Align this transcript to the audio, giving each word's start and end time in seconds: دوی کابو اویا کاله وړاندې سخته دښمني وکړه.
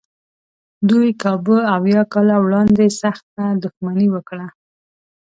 دوی 0.89 1.09
کابو 1.23 1.55
اویا 1.75 2.01
کاله 2.13 2.37
وړاندې 2.45 2.85
سخته 3.01 3.43
دښمني 3.63 4.07
وکړه. 4.11 4.47